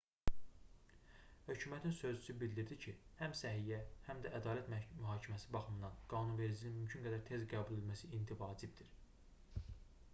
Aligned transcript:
hökumətin 1.49 1.91
sözçüsü 1.97 2.35
bildirdi 2.43 2.77
ki 2.85 2.93
həm 3.19 3.35
səhiyyə 3.41 3.77
həm 4.07 4.23
də 4.23 4.31
ədalət 4.39 4.71
mühakiməsi 4.73 5.51
baxımından 5.57 5.99
qanunvericiliyin 6.13 6.79
mümkün 6.79 7.05
qədər 7.09 7.21
tez 7.29 7.45
qəbul 7.53 7.75
edilməsi 7.77 8.09
indi 8.21 8.39
vacibdir 8.41 8.91